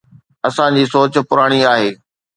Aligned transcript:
اسان 0.47 0.71
جي 0.77 0.83
سوچ 0.93 1.13
پراڻي 1.29 1.59
آهي. 1.73 1.89